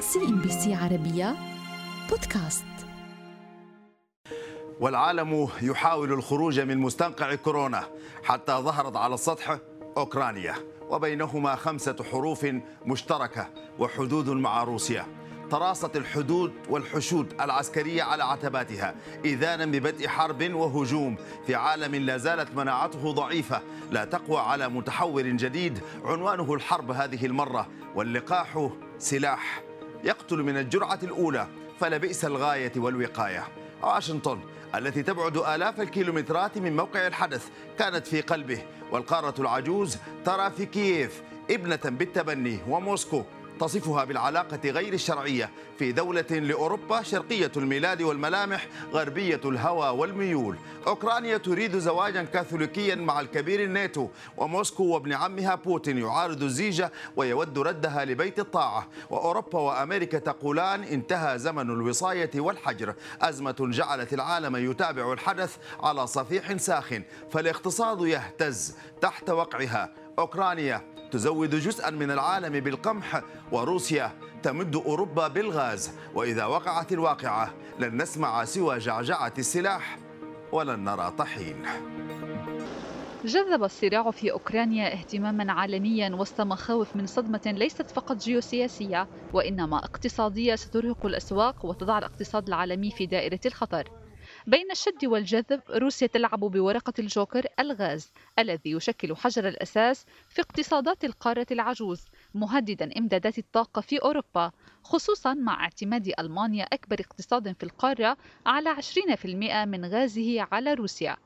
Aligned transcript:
CNBC 0.00 0.74
عربية 0.74 1.36
بودكاست. 2.10 2.64
والعالم 4.80 5.48
يحاول 5.62 6.12
الخروج 6.12 6.60
من 6.60 6.78
مستنقع 6.78 7.34
كورونا 7.34 7.84
حتى 8.24 8.52
ظهرت 8.52 8.96
على 8.96 9.14
السطح 9.14 9.58
أوكرانيا 9.96 10.54
وبينهما 10.90 11.56
خمسة 11.56 11.96
حروف 12.12 12.46
مشتركة 12.86 13.48
وحدود 13.78 14.28
مع 14.28 14.64
روسيا. 14.64 15.06
تراصت 15.50 15.96
الحدود 15.96 16.52
والحشود 16.68 17.34
العسكرية 17.40 18.02
على 18.02 18.24
عتباتها 18.24 18.94
إيذانا 19.24 19.66
ببدء 19.66 20.08
حرب 20.08 20.54
وهجوم 20.54 21.16
في 21.46 21.54
عالم 21.54 21.94
لا 21.94 22.16
زالت 22.16 22.56
مناعته 22.56 23.12
ضعيفة. 23.12 23.62
لا 23.90 24.04
تقوى 24.04 24.40
على 24.40 24.68
متحور 24.68 25.22
جديد 25.22 25.78
عنوانه 26.04 26.54
الحرب 26.54 26.90
هذه 26.90 27.26
المرة 27.26 27.68
واللقاح 27.94 28.68
سلاح. 28.98 29.62
يقتل 30.04 30.36
من 30.36 30.56
الجرعة 30.56 30.98
الأولى 31.02 31.46
فلبئس 31.80 32.24
الغاية 32.24 32.72
والوقاية. 32.76 33.48
واشنطن 33.82 34.40
التي 34.74 35.02
تبعد 35.02 35.36
آلاف 35.36 35.80
الكيلومترات 35.80 36.58
من 36.58 36.76
موقع 36.76 37.06
الحدث 37.06 37.48
كانت 37.78 38.06
في 38.06 38.20
قلبه 38.20 38.62
والقارة 38.92 39.34
العجوز 39.40 39.98
ترى 40.24 40.50
في 40.50 40.66
كييف 40.66 41.22
ابنة 41.50 41.80
بالتبني 41.84 42.58
وموسكو. 42.68 43.24
تصفها 43.60 44.04
بالعلاقة 44.04 44.70
غير 44.70 44.92
الشرعية 44.92 45.50
في 45.78 45.92
دولة 45.92 46.30
لأوروبا 46.30 47.02
شرقية 47.02 47.52
الميلاد 47.56 48.02
والملامح 48.02 48.66
غربية 48.92 49.40
الهوى 49.44 49.88
والميول. 49.98 50.56
أوكرانيا 50.86 51.36
تريد 51.36 51.78
زواجا 51.78 52.22
كاثوليكيا 52.22 52.94
مع 52.94 53.20
الكبير 53.20 53.64
الناتو 53.64 54.08
وموسكو 54.36 54.84
وابن 54.84 55.12
عمها 55.12 55.54
بوتين 55.54 55.98
يعارض 55.98 56.42
الزيجة 56.42 56.92
ويود 57.16 57.58
ردها 57.58 58.04
لبيت 58.04 58.38
الطاعة. 58.38 58.88
وأوروبا 59.10 59.58
وأمريكا 59.58 60.18
تقولان 60.18 60.82
انتهى 60.82 61.38
زمن 61.38 61.70
الوصاية 61.70 62.30
والحجر. 62.36 62.94
أزمة 63.20 63.56
جعلت 63.60 64.12
العالم 64.12 64.70
يتابع 64.70 65.12
الحدث 65.12 65.56
على 65.82 66.06
صفيح 66.06 66.56
ساخن 66.56 67.02
فالاقتصاد 67.30 68.00
يهتز 68.00 68.76
تحت 69.00 69.30
وقعها. 69.30 69.92
أوكرانيا 70.18 70.82
تزود 71.10 71.54
جزءا 71.54 71.90
من 71.90 72.10
العالم 72.10 72.60
بالقمح 72.60 73.22
وروسيا 73.52 74.12
تمد 74.42 74.76
أوروبا 74.76 75.28
بالغاز. 75.28 75.90
وإذا 76.14 76.44
وقعت 76.44 76.92
الواقعة 76.92 77.54
لن 77.78 78.02
نسمع 78.02 78.44
سوى 78.44 78.78
جعجعة 78.78 79.32
السلاح 79.38 79.98
ولن 80.52 80.84
نرى 80.84 81.10
طحين. 81.18 81.66
جذب 83.24 83.64
الصراع 83.64 84.10
في 84.10 84.32
أوكرانيا 84.32 84.92
اهتماما 84.92 85.52
عالميا 85.52 86.14
وسط 86.14 86.40
مخاوف 86.40 86.96
من 86.96 87.06
صدمة 87.06 87.40
ليست 87.46 87.90
فقط 87.90 88.16
جيوسياسية 88.16 89.08
وإنما 89.32 89.78
اقتصادية 89.78 90.54
سترهق 90.54 91.06
الأسواق 91.06 91.64
وتضع 91.64 91.98
الاقتصاد 91.98 92.48
العالمي 92.48 92.90
في 92.90 93.06
دائرة 93.06 93.40
الخطر. 93.46 93.99
بين 94.46 94.70
الشد 94.70 95.04
والجذب 95.04 95.60
روسيا 95.70 96.06
تلعب 96.06 96.40
بورقة 96.40 96.92
الجوكر 96.98 97.46
الغاز 97.60 98.12
الذي 98.38 98.70
يشكل 98.70 99.16
حجر 99.16 99.48
الأساس 99.48 100.06
في 100.28 100.40
اقتصادات 100.40 101.04
القارة 101.04 101.46
العجوز 101.50 102.04
مهددا 102.34 102.98
إمدادات 102.98 103.38
الطاقة 103.38 103.80
في 103.80 103.98
أوروبا 103.98 104.50
خصوصا 104.82 105.34
مع 105.34 105.64
اعتماد 105.64 106.12
ألمانيا 106.18 106.64
أكبر 106.64 107.00
اقتصاد 107.00 107.52
في 107.52 107.62
القارة 107.62 108.16
على 108.46 108.76
20% 109.24 109.64
من 109.64 109.84
غازه 109.84 110.46
على 110.52 110.74
روسيا. 110.74 111.16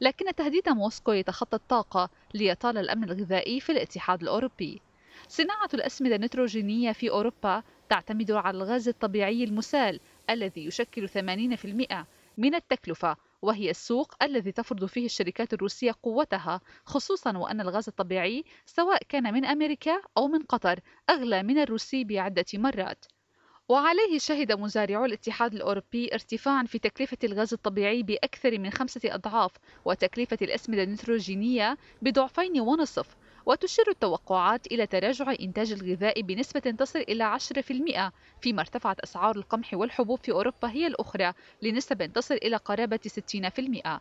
لكن 0.00 0.34
تهديد 0.34 0.68
موسكو 0.68 1.12
يتخطى 1.12 1.56
الطاقة 1.56 2.10
ليطال 2.34 2.78
الأمن 2.78 3.04
الغذائي 3.04 3.60
في 3.60 3.72
الاتحاد 3.72 4.22
الأوروبي. 4.22 4.82
صناعة 5.28 5.68
الأسمدة 5.74 6.16
النيتروجينية 6.16 6.92
في 6.92 7.10
أوروبا 7.10 7.62
تعتمد 7.88 8.30
على 8.30 8.56
الغاز 8.56 8.88
الطبيعي 8.88 9.44
المسال 9.44 10.00
الذي 10.30 10.66
يشكل 10.66 11.08
80% 11.08 12.04
من 12.36 12.54
التكلفة 12.54 13.16
وهي 13.42 13.70
السوق 13.70 14.14
الذي 14.22 14.52
تفرض 14.52 14.84
فيه 14.84 15.06
الشركات 15.06 15.52
الروسية 15.52 15.94
قوتها 16.02 16.60
خصوصا 16.84 17.38
وأن 17.38 17.60
الغاز 17.60 17.88
الطبيعي 17.88 18.44
سواء 18.66 19.02
كان 19.08 19.34
من 19.34 19.44
أمريكا 19.44 20.00
أو 20.16 20.28
من 20.28 20.42
قطر 20.42 20.80
أغلى 21.10 21.42
من 21.42 21.58
الروسي 21.58 22.04
بعدة 22.04 22.44
مرات. 22.54 23.04
وعليه 23.68 24.18
شهد 24.18 24.52
مزارعو 24.52 25.04
الاتحاد 25.04 25.54
الأوروبي 25.54 26.14
ارتفاعا 26.14 26.64
في 26.64 26.78
تكلفة 26.78 27.18
الغاز 27.24 27.52
الطبيعي 27.52 28.02
بأكثر 28.02 28.58
من 28.58 28.70
خمسة 28.70 29.00
أضعاف 29.04 29.52
وتكلفة 29.84 30.38
الأسمدة 30.42 30.82
النيتروجينية 30.82 31.78
بضعفين 32.02 32.60
ونصف. 32.60 33.16
وتشير 33.46 33.90
التوقعات 33.90 34.66
إلى 34.66 34.86
تراجع 34.86 35.34
إنتاج 35.40 35.72
الغذاء 35.72 36.22
بنسبة 36.22 36.60
تصل 36.60 36.98
إلى 36.98 37.24
10% 37.24 38.12
فيما 38.40 38.60
ارتفعت 38.60 39.00
أسعار 39.00 39.36
القمح 39.36 39.74
والحبوب 39.74 40.18
في 40.18 40.32
أوروبا 40.32 40.70
هي 40.70 40.86
الأخرى 40.86 41.32
لنسب 41.62 42.12
تصل 42.12 42.34
إلى 42.34 42.56
قرابة 42.56 42.98
60%. 43.06 44.00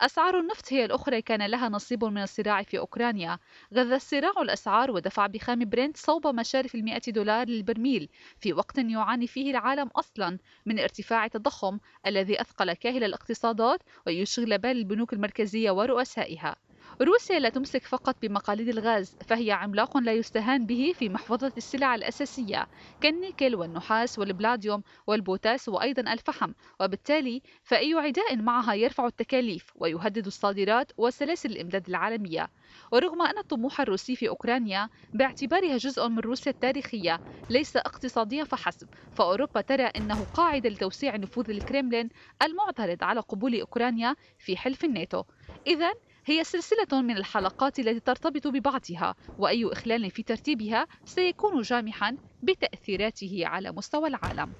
أسعار 0.00 0.40
النفط 0.40 0.72
هي 0.72 0.84
الأخرى 0.84 1.22
كان 1.22 1.46
لها 1.46 1.68
نصيب 1.68 2.04
من 2.04 2.22
الصراع 2.22 2.62
في 2.62 2.78
أوكرانيا. 2.78 3.38
غذى 3.74 3.94
الصراع 3.94 4.42
الأسعار 4.42 4.90
ودفع 4.90 5.26
بخام 5.26 5.64
برنت 5.64 5.96
صوب 5.96 6.26
مشارف 6.26 6.74
المئة 6.74 7.02
دولار 7.08 7.48
للبرميل. 7.48 8.08
في 8.40 8.52
وقت 8.52 8.78
يعاني 8.78 9.26
فيه 9.26 9.50
العالم 9.50 9.88
أصلا 9.88 10.38
من 10.66 10.78
ارتفاع 10.78 11.24
التضخم 11.24 11.78
الذي 12.06 12.40
أثقل 12.40 12.72
كاهل 12.72 13.04
الاقتصادات 13.04 13.80
ويشغل 14.06 14.58
بال 14.58 14.70
البنوك 14.70 15.12
المركزية 15.12 15.70
ورؤسائها. 15.70 16.56
روسيا 17.02 17.38
لا 17.38 17.48
تمسك 17.48 17.86
فقط 17.86 18.16
بمقاليد 18.22 18.68
الغاز 18.68 19.16
فهي 19.26 19.52
عملاق 19.52 19.96
لا 19.98 20.12
يستهان 20.12 20.66
به 20.66 20.92
في 20.94 21.08
محفظة 21.08 21.52
السلع 21.56 21.94
الأساسية 21.94 22.66
كالنيكل 23.00 23.54
والنحاس 23.54 24.18
والبلاديوم 24.18 24.82
والبوتاس 25.06 25.68
وأيضا 25.68 26.12
الفحم. 26.12 26.52
وبالتالي 26.80 27.42
فأي 27.62 27.94
عداء 27.94 28.36
معها 28.36 28.74
يرفع 28.74 29.06
التكاليف 29.06 29.72
ويهدد 29.74 30.26
الصادرات 30.26 30.92
وسلاسل 30.96 31.50
الإمداد 31.50 31.88
العالمية. 31.88 32.48
ورغم 32.92 33.22
أن 33.22 33.38
الطموح 33.38 33.80
الروسي 33.80 34.16
في 34.16 34.28
أوكرانيا 34.28 34.88
باعتبارها 35.12 35.76
جزء 35.76 36.08
من 36.08 36.18
روسيا 36.18 36.52
التاريخية 36.52 37.20
ليس 37.48 37.76
اقتصاديا 37.76 38.44
فحسب 38.44 38.88
فأوروبا 39.12 39.60
ترى 39.60 39.82
أنه 39.84 40.24
قاعدة 40.24 40.68
لتوسيع 40.70 41.16
نفوذ 41.16 41.50
الكريملين 41.50 42.08
المعترض 42.42 43.04
على 43.04 43.20
قبول 43.20 43.60
أوكرانيا 43.60 44.16
في 44.38 44.56
حلف 44.56 44.84
الناتو. 44.84 45.22
إذا 45.66 45.90
هي 46.28 46.44
سلسلة 46.44 47.02
من 47.02 47.16
الحلقات 47.16 47.78
التي 47.78 48.00
ترتبط 48.00 48.46
ببعضها 48.46 49.14
وأي 49.38 49.72
إخلال 49.72 50.10
في 50.10 50.22
ترتيبها 50.22 50.86
سيكون 51.04 51.62
جامحا 51.62 52.16
بتأثيراته 52.42 53.42
على 53.46 53.72
مستوى 53.72 54.08
العالم. 54.08 54.52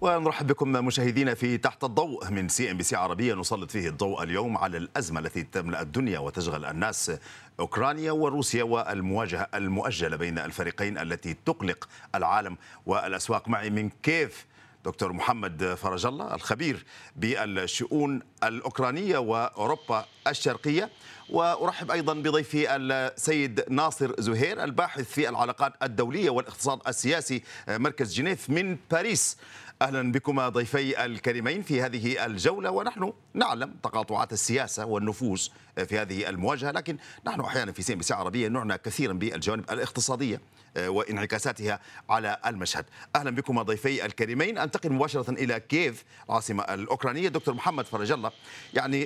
ونرحب 0.00 0.46
بكم 0.46 0.72
مشاهدينا 0.72 1.34
في 1.34 1.58
تحت 1.58 1.84
الضوء 1.84 2.30
من 2.30 2.48
CNBC 2.48 2.96
عربية. 2.96 3.34
نسلط 3.34 3.70
فيه 3.70 3.88
الضوء 3.88 4.22
اليوم 4.22 4.56
على 4.56 4.78
الأزمة 4.78 5.20
التي 5.20 5.42
تملأ 5.42 5.82
الدنيا 5.82 6.18
وتشغل 6.18 6.64
الناس 6.64 7.12
أوكرانيا 7.60 8.12
وروسيا 8.12 8.64
والمواجهة 8.64 9.48
المؤجلة 9.54 10.16
بين 10.16 10.38
الفريقين 10.38 10.98
التي 10.98 11.34
تقلق 11.46 11.88
العالم 12.14 12.56
والأسواق. 12.86 13.48
معي 13.48 13.70
من 13.70 13.90
كيف 14.02 14.46
دكتور 14.84 15.12
محمد 15.12 15.74
فرج 15.74 16.06
الله 16.06 16.34
الخبير 16.34 16.84
بالشؤون 17.16 18.22
الأوكرانية 18.44 19.18
وأوروبا 19.18 20.04
الشرقية. 20.26 20.90
وأرحب 21.30 21.90
أيضا 21.90 22.14
بضيفي 22.14 22.76
السيد 22.76 23.64
ناصر 23.68 24.20
زهير 24.20 24.64
الباحث 24.64 25.10
في 25.10 25.28
العلاقات 25.28 25.72
الدولية 25.82 26.30
والاقتصاد 26.30 26.80
السياسي 26.88 27.42
مركز 27.68 28.14
جنيف 28.14 28.50
من 28.50 28.76
باريس. 28.90 29.36
أهلا 29.82 30.12
بكما 30.12 30.48
ضيفي 30.48 31.04
الكريمين 31.04 31.62
في 31.62 31.82
هذه 31.82 32.26
الجولة. 32.26 32.70
ونحن 32.70 33.12
نعلم 33.34 33.74
تقاطعات 33.82 34.32
السياسة 34.32 34.86
والنفوذ 34.86 35.48
في 35.86 35.98
هذه 35.98 36.28
المواجهة 36.28 36.70
لكن 36.70 36.96
نحن 37.26 37.40
أحيانا 37.40 37.72
في 37.72 37.82
CNBC 37.82 38.04
عربية 38.10 38.48
نعنى 38.48 38.78
كثيرا 38.78 39.12
بالجوانب 39.12 39.70
الاقتصادية. 39.70 40.40
وانعكاساتها 40.78 41.80
على 42.08 42.36
المشهد. 42.46 42.84
أهلا 43.16 43.30
بكم 43.30 43.62
ضيفي 43.62 44.06
الكريمين. 44.06 44.58
أنتقل 44.58 44.92
مباشرة 44.92 45.30
إلى 45.30 45.60
كييف 45.60 46.04
العاصمه 46.28 46.62
الأوكرانية. 46.62 47.28
دكتور 47.28 47.54
محمد 47.54 47.86
فرج 47.86 48.12
الله 48.12 48.32
يعني 48.74 49.04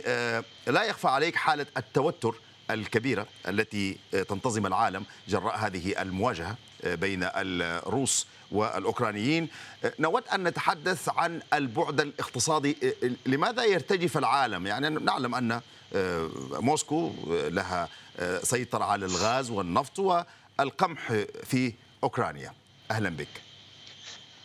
لا 0.67 0.83
يخفى 0.83 1.09
عليك 1.09 1.37
حالة 1.37 1.67
التوتر 1.77 2.35
الكبيرة 2.71 3.27
التي 3.49 3.99
تنتظم 4.29 4.67
العالم 4.67 5.05
جراء 5.29 5.57
هذه 5.57 6.03
المواجهة 6.03 6.57
بين 6.85 7.21
الروس 7.35 8.27
والأوكرانيين. 8.53 9.49
نود 9.99 10.23
أن 10.29 10.45
نتحدث 10.45 11.09
عن 11.09 11.43
البعد 11.55 12.01
الاقتصادي 12.01 12.77
لماذا 13.27 13.65
يرتجف 13.65 14.19
العالم؟ 14.19 14.67
يعني 14.67 14.89
نعلم 14.89 15.35
أن 15.35 15.61
موسكو 16.51 17.13
لها 17.29 17.89
سيطرة 18.43 18.85
على 18.85 19.07
الغاز 19.07 19.51
والنفط 19.51 20.27
والقمح 20.59 21.13
في 21.45 21.73
أوكرانيا. 22.03 22.53
أهلا 22.91 23.09
بك. 23.11 23.29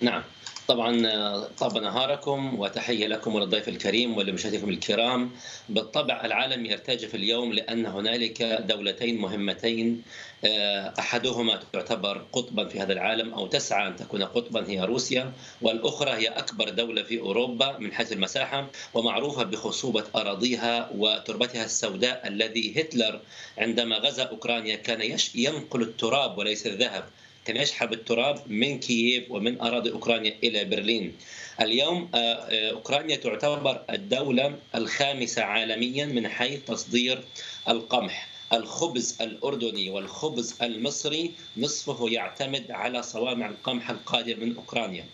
نعم. 0.01 0.23
طبعا 0.69 1.47
طاب 1.59 1.77
نهاركم 1.77 2.59
وتحية 2.59 3.07
لكم 3.07 3.35
وللضيف 3.35 3.69
الكريم 3.69 4.17
ولمشاهديكم 4.17 4.69
الكرام. 4.69 5.31
بالطبع 5.69 6.25
العالم 6.25 6.65
يرتجف 6.65 7.15
اليوم 7.15 7.53
لأن 7.53 7.85
هنالك 7.85 8.43
دولتين 8.43 9.17
مهمتين 9.17 10.03
آه، 10.45 10.93
أحدهما 10.99 11.59
تعتبر 11.73 12.25
قطبا 12.33 12.65
في 12.65 12.79
هذا 12.79 12.93
العالم 12.93 13.33
أو 13.33 13.47
تسعى 13.47 13.87
أن 13.87 13.95
تكون 13.95 14.23
قطبا 14.23 14.69
هي 14.69 14.81
روسيا 14.81 15.31
والأخرى 15.61 16.11
هي 16.11 16.27
أكبر 16.27 16.69
دولة 16.69 17.03
في 17.03 17.19
أوروبا 17.19 17.77
من 17.77 17.93
حيث 17.93 18.11
المساحة 18.11 18.67
ومعروفة 18.93 19.43
بخصوبة 19.43 20.03
أراضيها 20.15 20.89
وتربتها 20.97 21.65
السوداء 21.65 22.27
الذي 22.27 22.81
هتلر 22.81 23.19
عندما 23.57 23.97
غزا 23.97 24.23
أوكرانيا 24.23 24.75
كان 24.75 25.17
ينقل 25.35 25.81
التراب 25.81 26.37
وليس 26.37 26.67
الذهب 26.67 27.03
كان 27.49 27.61
يشحب 27.61 27.93
التراب 27.93 28.41
من 28.47 28.79
كييف 28.79 29.31
ومن 29.31 29.61
أراضي 29.61 29.91
أوكرانيا 29.91 30.35
إلى 30.43 30.65
برلين. 30.65 31.15
اليوم 31.61 32.09
آه، 32.15 32.17
آه، 32.17 32.71
أوكرانيا 32.71 33.15
تعتبر 33.15 33.85
الدولة 33.89 34.55
الخامسة 34.75 35.41
عالميا 35.41 36.05
من 36.05 36.27
حيث 36.27 36.65
تصدير 36.65 37.23
القمح. 37.69 38.27
الخبز 38.53 39.21
الأردني 39.21 39.89
والخبز 39.89 40.61
المصري 40.61 41.31
نصفه 41.57 42.09
يعتمد 42.09 42.71
على 42.71 43.03
صوامع 43.03 43.49
القمح 43.49 43.89
القادم 43.89 44.39
من 44.39 44.55
أوكرانيا. 44.55 45.05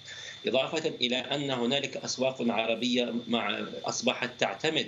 إضافة 0.47 0.93
إلى 1.01 1.17
أن 1.17 1.51
هنالك 1.51 1.97
أسواق 1.97 2.37
عربية 2.41 3.13
مع 3.27 3.63
أصبحت 3.83 4.29
تعتمد 4.39 4.87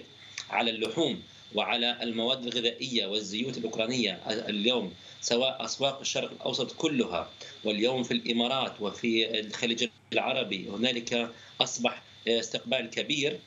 على 0.50 0.72
اللحوم 0.72 1.22
وعلى 1.56 2.04
المواد 2.04 2.44
الغذائية 2.46 3.06
والزيوت 3.06 3.58
الأوكرانية 3.58 4.20
اليوم 4.30 4.94
سواء 5.22 5.66
أسواق 5.66 6.00
الشرق 6.00 6.32
الأوسط 6.32 6.72
كلها 6.72 7.30
واليوم 7.64 8.04
في 8.04 8.14
الإمارات 8.14 8.74
وفي 8.82 9.40
الخليج 9.40 9.88
العربي 10.14 10.68
هنالك 10.70 11.30
أصبح 11.62 12.02
استقبال 12.28 12.90
كبير 12.90 13.40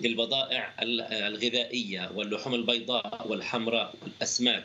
للبضائع 0.00 0.74
الغذائية 1.12 2.10
واللحوم 2.14 2.54
البيضاء 2.54 3.28
والحمراء 3.28 3.94
والأسماك 4.02 4.64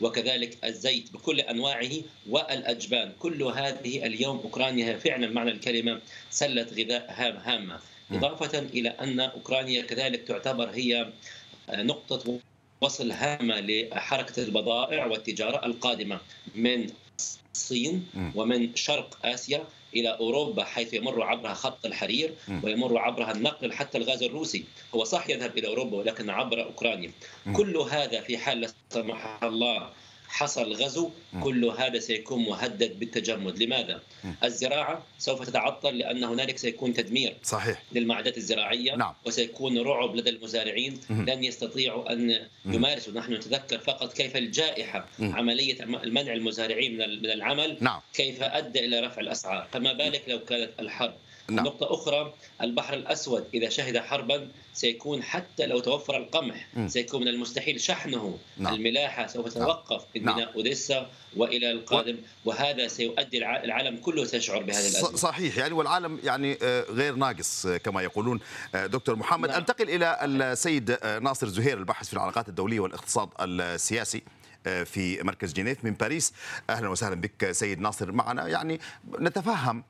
وكذلك 0.00 0.64
الزيت 0.64 1.12
بكل 1.12 1.40
أنواعه 1.40 1.90
والأجبان. 2.28 3.12
كل 3.18 3.42
هذه 3.42 4.06
اليوم 4.06 4.38
أوكرانيا 4.38 4.96
فعلا 4.98 5.26
معنى 5.28 5.50
الكلمة 5.50 6.00
سله 6.30 6.62
غذاء 6.62 7.14
هامة. 7.44 7.78
إضافة 8.12 8.58
إلى 8.58 8.88
أن 8.88 9.20
أوكرانيا 9.20 9.82
كذلك 9.82 10.20
تعتبر 10.22 10.70
هي 10.70 11.08
نقطة 11.74 12.38
وصل 12.80 13.12
هامة 13.12 13.60
لحركة 13.60 14.42
البضائع 14.42 15.06
والتجارة 15.06 15.66
القادمة 15.66 16.20
من 16.54 16.86
الصين 17.54 18.06
ومن 18.34 18.76
شرق 18.76 19.18
آسيا 19.24 19.64
إلى 19.94 20.08
أوروبا 20.08 20.64
حيث 20.64 20.94
يمر 20.94 21.22
عبرها 21.22 21.54
خط 21.54 21.86
الحرير 21.86 22.34
ويمر 22.62 22.98
عبرها 22.98 23.32
النقل 23.32 23.72
حتى 23.72 23.98
الغاز 23.98 24.22
الروسي. 24.22 24.64
هو 24.94 25.04
صح 25.04 25.30
يذهب 25.30 25.58
إلى 25.58 25.66
أوروبا 25.68 25.96
ولكن 25.96 26.30
عبر 26.30 26.62
أوكرانيا. 26.64 27.10
كل 27.56 27.76
هذا 27.76 28.20
في 28.20 28.38
حال 28.38 28.60
لا 28.60 28.70
سمح 28.90 29.44
الله 29.44 29.90
حصل 30.30 30.72
غزو 30.72 31.10
كل 31.42 31.64
هذا 31.64 31.98
سيكون 31.98 32.42
مهدد 32.42 32.98
بالتجمد. 32.98 33.62
لماذا؟ 33.62 34.00
الزراعة 34.44 35.06
سوف 35.18 35.46
تتعطل 35.46 35.98
لأن 35.98 36.24
هنالك 36.24 36.58
سيكون 36.58 36.94
تدمير 36.94 37.36
صحيح. 37.42 37.82
للمعدات 37.92 38.36
الزراعية 38.36 38.94
نعم. 38.94 39.14
وسيكون 39.24 39.78
رعب 39.78 40.16
لدى 40.16 40.30
المزارعين. 40.30 41.00
لن 41.10 41.44
يستطيعوا 41.44 42.12
أن 42.12 42.46
يمارسوا. 42.64 43.12
نحن 43.12 43.32
نتذكر 43.32 43.78
فقط 43.78 44.12
كيف 44.12 44.36
الجائحة 44.36 45.08
عملية 45.20 45.82
المنع 45.82 46.32
المزارعين 46.32 46.98
من 46.98 47.30
العمل 47.30 47.76
نعم. 47.80 48.00
كيف 48.14 48.42
أدى 48.42 48.84
إلى 48.84 49.00
رفع 49.00 49.20
الأسعار. 49.20 49.66
فما 49.72 49.92
بالك 49.92 50.22
لو 50.28 50.38
كانت 50.38 50.70
الحرب 50.80 51.14
نعم. 51.50 51.64
نقطة 51.64 51.94
أخرى 51.94 52.32
البحر 52.62 52.94
الأسود 52.94 53.46
إذا 53.54 53.68
شهد 53.68 53.98
حربا 53.98 54.48
سيكون 54.74 55.22
حتى 55.22 55.66
لو 55.66 55.80
توفر 55.80 56.16
القمح 56.16 56.66
م. 56.74 56.88
سيكون 56.88 57.20
من 57.20 57.28
المستحيل 57.28 57.80
شحنه 57.80 58.38
نعم. 58.58 58.74
الملاحة 58.74 59.26
سوف 59.26 59.46
نعم. 59.46 59.54
تتوقف 59.54 60.04
من 60.16 60.24
نعم. 60.24 60.36
بناء 60.36 60.54
أوديسا 60.54 61.10
وإلى 61.36 61.70
القادم 61.70 62.16
و... 62.44 62.50
وهذا 62.50 62.88
سيؤدي 62.88 63.38
العالم 63.38 63.96
كله 63.96 64.24
سيشعر 64.24 64.62
بهذه 64.62 64.88
الأزمة 64.88 65.16
صحيح 65.16 65.58
يعني 65.58 65.74
والعالم 65.74 66.20
يعني 66.22 66.58
آه، 66.62 66.82
غير 66.82 67.14
ناقص 67.14 67.66
آه، 67.66 67.76
كما 67.76 68.02
يقولون 68.02 68.40
آه، 68.74 68.86
دكتور 68.86 69.16
محمد 69.16 69.48
نعم. 69.48 69.58
أنتقل 69.58 69.90
إلى 69.90 70.18
السيد 70.24 70.98
ناصر 71.22 71.48
زهير 71.48 71.78
الباحث 71.78 72.06
في 72.06 72.12
العلاقات 72.12 72.48
الدولية 72.48 72.80
والاقتصاد 72.80 73.28
السياسي 73.40 74.22
في 74.84 75.22
مركز 75.22 75.52
جنيف 75.52 75.84
من 75.84 75.92
باريس 75.92 76.32
أهلا 76.70 76.88
وسهلا 76.88 77.14
بك 77.14 77.52
سيد 77.52 77.80
ناصر 77.80 78.12
معنا 78.12 78.48
يعني 78.48 78.80
نتفهم 79.20 79.84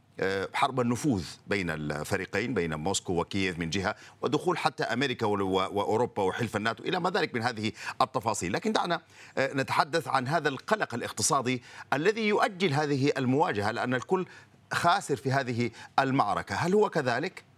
حرب 0.54 0.80
النفوذ 0.80 1.24
بين 1.46 1.70
الفريقين 1.70 2.54
بين 2.54 2.74
موسكو 2.74 3.20
وكييف 3.20 3.58
من 3.58 3.70
جهة 3.70 3.94
ودخول 4.22 4.58
حتى 4.58 4.84
أمريكا 4.84 5.26
وأوروبا 5.26 6.22
وحلف 6.22 6.56
الناتو 6.56 6.84
إلى 6.84 7.00
ما 7.00 7.10
ذلك 7.10 7.34
من 7.34 7.42
هذه 7.42 7.72
التفاصيل، 8.00 8.52
لكن 8.52 8.72
دعنا 8.72 9.00
آه، 9.38 9.52
نتحدث 9.54 10.08
عن 10.08 10.28
هذا 10.28 10.48
القلق 10.48 10.94
الاقتصادي 10.94 11.62
الذي 11.92 12.28
يؤجل 12.28 12.72
هذه 12.72 13.12
المواجهة 13.18 13.70
لأن 13.70 13.94
الكل 13.94 14.26
خاسر 14.72 15.16
في 15.16 15.32
هذه 15.32 15.70
المعركة، 15.98 16.54
هل 16.54 16.74
هو 16.74 16.90
كذلك؟ 16.90 17.49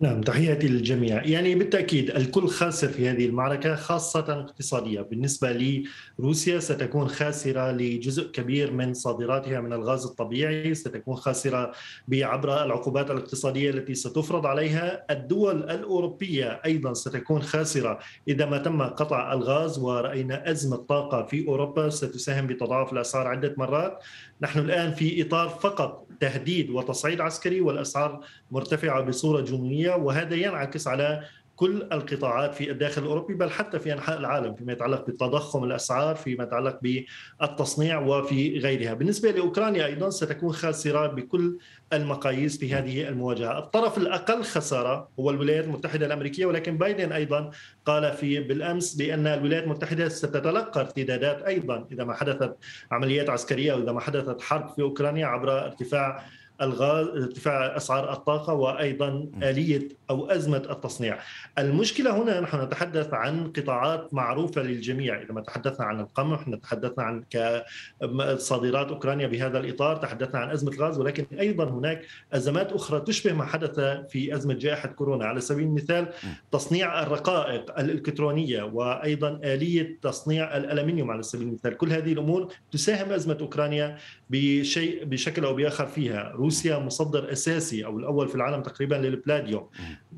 نعم 0.00 0.20
تحياتي 0.20 0.68
للجميع. 0.68 1.24
يعني 1.24 1.54
بالتأكيد 1.54 2.10
الكل 2.10 2.48
خاسر 2.48 2.88
في 2.88 3.08
هذه 3.08 3.26
المعركة 3.26 3.74
خاصة 3.74 4.24
اقتصادية 4.40 5.00
بالنسبة 5.00 5.82
لروسيا 6.18 6.60
ستكون 6.60 7.08
خاسرة 7.08 7.72
لجزء 7.72 8.30
كبير 8.30 8.72
من 8.72 8.94
صادراتها 8.94 9.60
من 9.60 9.72
الغاز 9.72 10.04
الطبيعي 10.06 10.74
ستكون 10.74 11.16
خاسرة 11.16 11.72
عبر 12.12 12.64
العقوبات 12.64 13.10
الاقتصادية 13.10 13.70
التي 13.70 13.94
ستفرض 13.94 14.46
عليها. 14.46 15.04
الدول 15.10 15.70
الأوروبية 15.70 16.60
أيضا 16.64 16.94
ستكون 16.94 17.42
خاسرة. 17.42 17.98
إذا 18.28 18.46
ما 18.46 18.58
تم 18.58 18.82
قطع 18.82 19.32
الغاز 19.32 19.78
ورأينا 19.78 20.50
أزمة 20.50 20.76
طاقة 20.76 21.22
في 21.26 21.48
أوروبا 21.48 21.88
ستساهم 21.88 22.46
بتضاعف 22.46 22.92
الأسعار 22.92 23.26
عدة 23.26 23.54
مرات. 23.58 23.98
نحن 24.42 24.58
الآن 24.58 24.92
في 24.92 25.22
إطار 25.22 25.48
فقط 25.48 26.06
تهديد 26.20 26.70
وتصعيد 26.70 27.20
عسكري 27.20 27.60
والأسعار 27.60 28.20
مرتفعة 28.50 29.00
بصورة 29.02 29.40
جنونية. 29.40 29.87
وهذا 29.96 30.34
ينعكس 30.34 30.88
على 30.88 31.24
كل 31.58 31.82
القطاعات 31.92 32.54
في 32.54 32.70
الداخل 32.70 33.02
الأوروبي 33.02 33.34
بل 33.34 33.50
حتى 33.50 33.78
في 33.78 33.92
أنحاء 33.92 34.18
العالم 34.18 34.54
فيما 34.54 34.72
يتعلق 34.72 35.06
بتضخم 35.06 35.64
الأسعار 35.64 36.16
فيما 36.16 36.44
يتعلق 36.44 36.78
بالتصنيع 36.82 38.00
وفي 38.00 38.58
غيرها. 38.58 38.94
بالنسبة 38.94 39.30
لأوكرانيا 39.30 39.86
أيضا 39.86 40.10
ستكون 40.10 40.52
خاسرة 40.52 41.06
بكل 41.06 41.58
المقاييس 41.92 42.58
في 42.58 42.74
هذه 42.74 43.08
المواجهة. 43.08 43.58
الطرف 43.58 43.98
الأقل 43.98 44.42
خسارة 44.42 45.08
هو 45.20 45.30
الولايات 45.30 45.64
المتحدة 45.64 46.06
الأمريكية 46.06 46.46
ولكن 46.46 46.78
بايدن 46.78 47.12
أيضا 47.12 47.50
قال 47.84 48.12
في 48.12 48.40
بالأمس 48.40 48.94
بأن 48.94 49.26
الولايات 49.26 49.64
المتحدة 49.64 50.08
ستتلقى 50.08 50.80
ارتدادات 50.80 51.42
أيضا 51.42 51.86
إذا 51.92 52.04
ما 52.04 52.14
حدثت 52.14 52.56
عمليات 52.90 53.30
عسكرية 53.30 53.72
أو 53.72 53.82
إذا 53.82 53.92
ما 53.92 54.00
حدثت 54.00 54.42
حرب 54.42 54.68
في 54.68 54.82
أوكرانيا 54.82 55.26
عبر 55.26 55.64
ارتفاع 55.64 56.24
الغاز 56.62 57.06
ارتفاع 57.06 57.76
أسعار 57.76 58.12
الطاقة 58.12 58.54
وأيضا 58.54 59.28
آلية 59.42 59.88
أو 60.10 60.30
أزمة 60.30 60.62
التصنيع. 60.70 61.18
المشكلة 61.58 62.22
هنا 62.22 62.40
نحن 62.40 62.62
نتحدث 62.62 63.14
عن 63.14 63.52
قطاعات 63.52 64.14
معروفة 64.14 64.62
للجميع، 64.62 65.22
إذا 65.22 65.32
ما 65.32 65.40
تحدثنا 65.40 65.86
عن 65.86 66.00
القمح، 66.00 66.44
تحدثنا 66.62 67.04
عن 67.04 67.24
صادرات 68.38 68.88
أوكرانيا 68.88 69.26
بهذا 69.26 69.58
الإطار، 69.58 69.96
تحدثنا 69.96 70.40
عن 70.40 70.50
أزمة 70.50 70.72
الغاز 70.72 70.98
ولكن 70.98 71.38
أيضا 71.38 71.64
هناك 71.64 72.02
أزمات 72.32 72.72
أخرى 72.72 73.00
تشبه 73.00 73.32
ما 73.32 73.44
حدث 73.44 73.80
في 74.10 74.34
أزمة 74.34 74.54
جائحة 74.54 74.88
كورونا، 74.88 75.24
على 75.24 75.40
سبيل 75.40 75.64
المثال 75.64 76.08
تصنيع 76.52 77.02
الرقائق 77.02 77.78
الإلكترونية 77.78 78.62
وأيضا 78.62 79.40
آلية 79.44 79.98
تصنيع 80.02 80.56
الألمنيوم. 80.56 81.10
على 81.10 81.22
سبيل 81.22 81.48
المثال، 81.48 81.76
كل 81.76 81.92
هذه 81.92 82.12
الأمور 82.12 82.52
تساهم 82.72 83.12
أزمة 83.12 83.38
أوكرانيا 83.40 83.98
بشيء 84.30 85.04
بشكل 85.04 85.44
أو 85.44 85.54
بآخر 85.54 85.86
فيها، 85.86 86.32
روسيا 86.36 86.78
مصدر 86.78 87.32
أساسي 87.32 87.84
أو 87.84 87.98
الأول 87.98 88.28
في 88.28 88.34
العالم 88.34 88.62
تقريبا 88.62 88.94
للبلاديوم. 88.94 89.68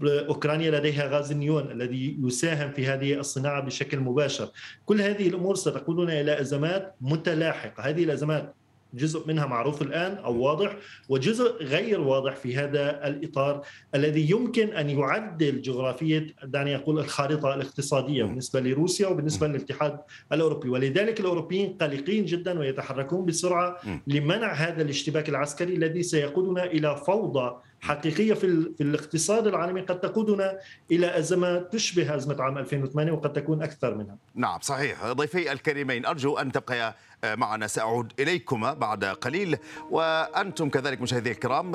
أوكرانيا 0.03 0.71
لديها 0.71 1.09
غاز 1.09 1.31
النيون 1.31 1.71
الذي 1.71 2.19
يساهم 2.23 2.73
في 2.73 2.87
هذه 2.87 3.15
الصناعة 3.15 3.61
بشكل 3.61 4.01
مباشر. 4.01 4.49
كل 4.87 5.01
هذه 5.01 5.29
الأمور 5.29 5.55
ستقودنا 5.55 6.21
إلى 6.21 6.41
أزمات 6.41 6.95
متلاحقة. 7.01 7.83
هذه 7.83 8.05
الأزمات 8.05 8.55
جزء 8.95 9.29
منها 9.29 9.47
معروف 9.47 9.83
الآن 9.83 10.17
أو 10.17 10.39
واضح 10.39 10.77
وجزء 11.09 11.63
غير 11.63 12.01
واضح 12.01 12.37
في 12.37 12.57
هذا 12.57 13.07
الإطار 13.07 13.63
الذي 13.95 14.31
يمكن 14.31 14.69
أن 14.69 14.91
يعدل 14.91 15.63
جغرافية 15.63 16.27
دعني 16.45 16.77
أقول 16.77 16.99
الخارطة 16.99 17.55
الاقتصادية 17.55 18.25
بالنسبة 18.25 18.61
لروسيا 18.61 19.09
وبالنسبة 19.09 19.47
للاتحاد 19.47 20.01
الأوروبي. 20.33 20.69
ولذلك 20.69 21.21
الأوروبيين 21.21 21.77
قلقين 21.81 22.25
جدا 22.25 22.59
ويتحركون 22.59 23.25
بسرعة 23.25 23.77
لمنع 24.07 24.53
هذا 24.53 24.83
الاشتباك 24.83 25.29
العسكري 25.29 25.75
الذي 25.75 26.03
سيقودنا 26.03 26.65
إلى 26.65 26.97
فوضى 26.97 27.57
حقيقية 27.81 28.35
في, 28.35 28.73
في 28.77 28.83
الاقتصاد 28.83 29.47
العالمي 29.47 29.81
قد 29.81 30.01
تقودنا 30.01 30.59
إلى 30.91 31.19
ازمات 31.19 31.73
تشبه 31.73 32.17
أزمة 32.17 32.43
عام 32.43 32.59
2008 32.59 33.13
وقد 33.13 33.33
تكون 33.33 33.63
أكثر 33.63 33.95
منها. 33.95 34.17
نعم 34.35 34.61
صحيح، 34.61 35.07
ضيفي 35.07 35.53
الكريمين 35.53 36.07
أرجو 36.07 36.37
أن 36.39 36.53
تبقيا 36.53 36.95
معنا. 37.25 37.67
سأعود 37.67 38.13
إليكما 38.19 38.75
بعد 38.75 39.05
قليل. 39.05 39.57
وأنتم 39.91 40.69
كذلك 40.69 41.01
مشاهدي 41.01 41.31
الكرام 41.31 41.73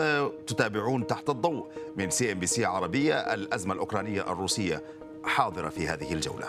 تتابعون 0.47 1.07
تحت 1.07 1.29
الضوء 1.29 1.67
من 1.97 2.09
CNBC 2.10 2.65
عربية 2.65 3.33
الأزمة 3.33 3.74
الأوكرانية 3.74 4.21
الروسية 4.21 4.83
حاضرة 5.24 5.69
في 5.69 5.88
هذه 5.88 6.13
الجولة. 6.13 6.47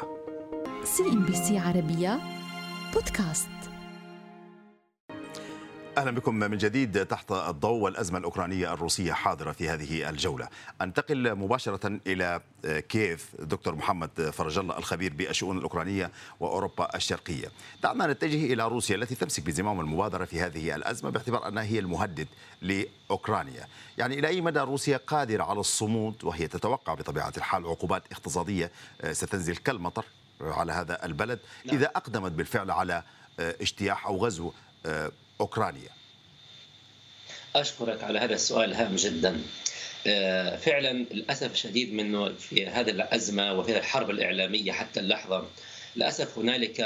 CNBC 0.85 1.59
عربية 1.59 2.21
بودكاست. 2.95 3.56
أهلا 5.97 6.11
بكم 6.11 6.35
من 6.35 6.59
جديد 6.59 7.07
تحت 7.07 7.33
الضوء 7.33 7.81
والأزمة 7.81 8.19
الأوكرانية 8.19 8.73
الروسية 8.73 9.13
حاضرة 9.13 9.53
في 9.53 9.69
هذه 9.69 10.11
الجولة. 10.11 10.49
أنتقل 10.83 11.35
مباشرة 11.35 12.01
إلى 12.07 12.41
كييف 12.65 13.31
دكتور 13.39 13.75
محمد 13.75 14.31
فرج 14.33 14.59
الله 14.59 14.79
الخبير 14.79 15.13
بالشؤون 15.13 15.59
الأوكرانية 15.59 16.11
وأوروبا 16.41 16.97
الشرقية. 16.97 17.49
دعنا 17.83 18.07
نتجه 18.07 18.53
إلى 18.53 18.69
روسيا 18.69 18.97
التي 18.97 19.15
تمسك 19.15 19.43
بزمام 19.43 19.81
المبادرة 19.81 20.25
في 20.25 20.41
هذه 20.41 20.75
الأزمة 20.75 21.11
باعتبار 21.11 21.49
أنها 21.49 21.63
هي 21.63 21.79
المهدد 21.79 22.29
لأوكرانيا. 22.63 23.67
يعني 23.99 24.19
إلى 24.19 24.29
أي 24.29 24.41
مدى 24.41 24.61
روسيا 24.61 24.97
قادرة 24.97 25.45
على 25.45 25.61
الصمود 25.61 26.25
وهي 26.25 26.49
تتوقع 26.49 26.95
بطبيعة 26.95 27.33
الحال 27.37 27.67
عقوبات 27.67 28.03
اقتصادية 28.13 28.71
ستنزل 29.13 29.57
كالمطر 29.57 30.05
على 30.41 30.73
هذا 30.73 31.05
البلد 31.05 31.39
إذا 31.73 31.87
أقدمت 31.87 32.33
بالفعل 32.33 32.71
على 32.71 33.03
اجتياح 33.39 34.07
أو 34.07 34.25
غزو 34.25 34.53
أوكرانيا. 35.41 35.91
أشكرك 37.57 38.05
على 38.05 38.19
هذا 38.19 38.35
السؤال 38.35 38.71
الهام 38.71 38.97
جدا. 38.97 39.43
فعلا 40.57 40.93
للأسف 40.93 41.53
الشديد 41.53 41.93
منه 41.93 42.33
في 42.33 42.67
هذه 42.67 42.91
الأزمة 42.91 43.53
وفي 43.53 43.79
الحرب 43.79 44.11
الإعلامية 44.11 44.73
حتى 44.73 45.01
اللحظة 45.01 45.47
للأسف 45.97 46.39
هنالك 46.39 46.81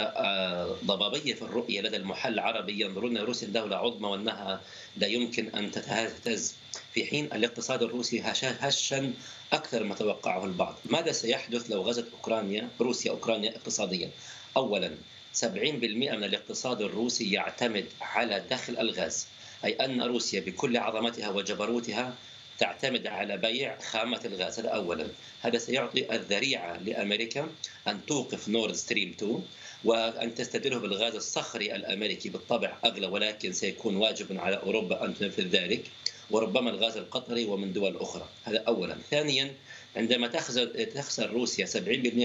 ضبابية 0.84 1.34
في 1.34 1.42
الرؤية 1.42 1.80
لدى 1.80 1.96
المحل 1.96 2.34
العربي 2.34 2.80
ينظرون 2.80 3.18
روسيا 3.18 3.48
دوله 3.48 3.76
عظمى 3.76 4.08
وأنها 4.08 4.60
لا 4.96 5.06
يمكن 5.06 5.48
أن 5.48 5.70
تتهز. 5.70 6.54
في 6.94 7.06
حين 7.06 7.24
الاقتصاد 7.24 7.82
الروسي 7.82 8.20
هشا 8.20 9.12
أكثر 9.52 9.84
ما 9.84 9.94
توقعه 9.94 10.44
البعض، 10.44 10.74
ماذا 10.84 11.12
سيحدث 11.12 11.70
لو 11.70 11.82
غزت 11.82 12.06
أوكرانيا 12.12 12.68
روسيا 12.80 13.10
أوكرانيا 13.10 13.56
اقتصاديا؟ 13.56 14.10
اولا 14.56 14.90
70% 15.34 15.44
من 15.44 16.24
الاقتصاد 16.24 16.82
الروسي 16.82 17.32
يعتمد 17.32 17.84
على 18.00 18.44
دخل 18.50 18.78
الغاز 18.78 19.26
أي 19.64 19.72
أن 19.72 20.02
روسيا 20.02 20.40
بكل 20.40 20.76
عظمتها 20.76 21.28
وجبروتها 21.28 22.14
تعتمد 22.58 23.06
على 23.06 23.36
بيع 23.36 23.78
خامة 23.78 24.20
الغاز. 24.24 24.58
هذا 24.58 24.68
أولا. 24.68 25.06
هذا 25.40 25.58
سيعطي 25.58 26.14
الذريعة 26.14 26.76
لأمريكا 26.76 27.48
أن 27.88 28.00
توقف 28.06 28.48
نورد 28.48 28.74
ستريم 28.74 29.14
2 29.18 29.42
وأن 29.84 30.34
تستبدله 30.34 30.78
بالغاز 30.78 31.14
الصخري 31.14 31.74
الأمريكي 31.74 32.28
بالطبع 32.28 32.76
أغلى 32.84 33.06
ولكن 33.06 33.52
سيكون 33.52 33.96
واجب 33.96 34.38
على 34.38 34.56
أوروبا 34.56 35.04
أن 35.04 35.14
تنفذ 35.18 35.46
ذلك 35.46 35.82
وربما 36.30 36.70
الغاز 36.70 36.96
القطري 36.96 37.44
ومن 37.44 37.72
دول 37.72 37.96
أخرى. 37.96 38.28
هذا 38.44 38.58
أولا. 38.68 38.96
ثانيا 39.10 39.54
عندما 39.96 40.26
تخسر 40.26 40.66
تخسر 40.84 41.30
روسيا 41.30 41.66
70% 41.66 41.78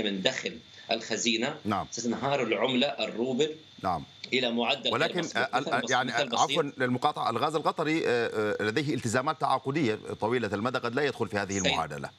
من 0.03 0.21
دخل 0.21 0.57
الخزينة 0.91 1.55
نعم. 1.65 1.87
ستنهار 1.91 2.43
العملة 2.43 2.87
الروبل 2.87 3.55
نعم. 3.83 4.03
إلى 4.33 4.51
معدل 4.51 4.93
ولكن 4.93 5.29
يعني 5.89 6.11
عفوا 6.11 6.63
للمقاطعة 6.77 7.29
الغاز 7.29 7.55
القطري 7.55 7.99
لديه 8.59 8.93
التزامات 8.93 9.41
تعاقدية 9.41 9.99
طويلة 10.19 10.47
المدى 10.53 10.79
قد 10.79 10.95
لا 10.95 11.03
يدخل 11.03 11.27
في 11.27 11.37
هذه 11.37 11.57
المعادلة. 11.57 12.09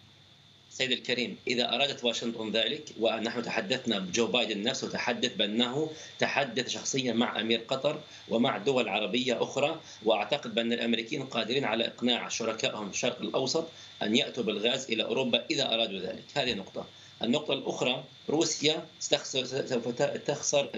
سيد 0.77 0.93
الكريم 0.93 1.37
إذا 1.47 1.75
أرادت 1.75 2.05
واشنطن 2.05 2.51
ذلك 2.51 2.85
ونحن 3.01 3.43
تحدثنا 3.43 3.99
بجو 3.99 4.27
بايدن 4.27 4.63
نفسه 4.63 4.91
تحدث 4.91 5.35
بأنه 5.35 5.91
تحدث 6.19 6.69
شخصيا 6.69 7.13
مع 7.13 7.41
أمير 7.41 7.61
قطر 7.69 8.01
ومع 8.29 8.59
دول 8.59 8.89
عربية 8.89 9.43
أخرى 9.43 9.81
وأعتقد 10.05 10.55
بأن 10.55 10.73
الأمريكيين 10.73 11.23
قادرين 11.23 11.65
على 11.65 11.87
إقناع 11.87 12.29
شركائهم 12.29 12.89
في 12.89 12.95
الشرق 12.95 13.21
الأوسط 13.21 13.69
أن 14.03 14.17
يأتوا 14.17 14.45
بالغاز 14.45 14.91
إلى 14.91 15.05
أوروبا 15.05 15.45
إذا 15.51 15.75
أرادوا 15.75 15.99
ذلك. 15.99 16.25
هذه 16.35 16.55
نقطة. 16.55 16.87
النقطة 17.23 17.55
الأخرى 17.55 18.05
روسيا 18.31 18.87
سوف 18.99 19.89
تخسر 20.27 20.71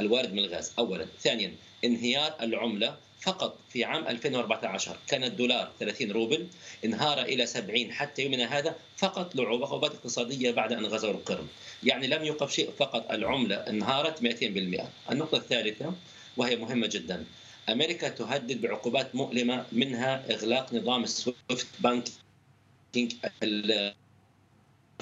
الوارد 0.00 0.32
من 0.32 0.38
الغاز. 0.38 0.72
أولا. 0.78 1.06
ثانيا 1.20 1.54
انهيار 1.84 2.36
العملة 2.40 2.96
فقط 3.20 3.58
في 3.70 3.84
عام 3.84 4.08
2014 4.08 4.96
كان 5.08 5.24
الدولار 5.24 5.72
30 5.80 6.10
روبل 6.10 6.46
انهار 6.84 7.22
إلى 7.22 7.46
70 7.46 7.92
حتى 7.92 8.22
يومنا 8.22 8.58
هذا 8.58 8.76
فقط 8.96 9.36
لعقوبات 9.36 9.94
اقتصادية 9.94 10.50
بعد 10.50 10.72
أن 10.72 10.86
غزوا 10.86 11.10
القرم. 11.10 11.48
يعني 11.82 12.06
لم 12.06 12.24
يوقف 12.24 12.52
شيء 12.52 12.70
فقط 12.70 13.10
العملة 13.10 13.56
انهارت 13.56 14.22
200% 14.22 14.88
النقطة 15.10 15.36
الثالثة 15.36 15.94
وهي 16.36 16.56
مهمة 16.56 16.86
جدا. 16.86 17.24
أمريكا 17.68 18.08
تهدد 18.08 18.60
بعقوبات 18.60 19.14
مؤلمة 19.14 19.64
منها 19.72 20.24
إغلاق 20.30 20.74
نظام 20.74 21.04
السويفت 21.04 21.66
بانك 21.80 22.08